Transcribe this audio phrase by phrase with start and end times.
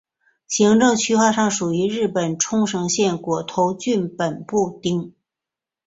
[0.47, 5.13] 行政划分上属于日本冲绳县国头郡本部町。